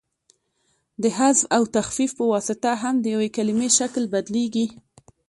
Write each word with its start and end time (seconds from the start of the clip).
د 1.01 1.03
حذف 1.17 1.39
او 1.55 1.63
تخفیف 1.75 2.11
په 2.19 2.25
واسطه 2.33 2.69
هم 2.83 2.95
د 3.01 3.05
یوې 3.13 3.29
کلیمې 3.37 3.69
شکل 3.77 4.03
بدلیږي. 4.13 4.67